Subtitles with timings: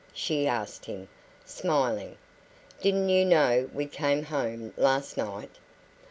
[0.15, 1.07] she asked him,
[1.45, 2.17] smiling.
[2.81, 5.59] "Didn't you know we came home last night?"